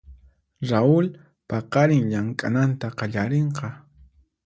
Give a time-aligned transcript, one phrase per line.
[0.69, 1.05] Raul
[1.49, 3.67] paqarin llamk'ananta qallarinqa.